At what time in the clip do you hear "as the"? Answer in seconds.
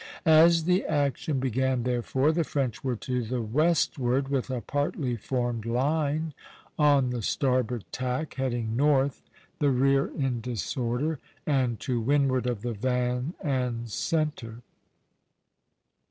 0.25-0.83